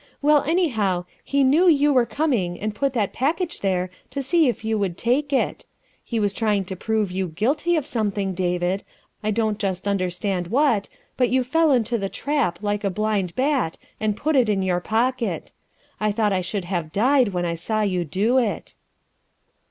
[0.19, 4.65] Well, anyhow, he knew you were coming and put that package there to see if
[4.65, 5.67] you would take it.
[6.03, 8.83] He was trying to prove you guilty of something, David,
[9.21, 13.77] I don't just understand what, but you fell into the trap like a blind bat
[13.99, 15.51] and put it in your pocket.
[15.99, 18.73] I thought I should have died when I saw you do it."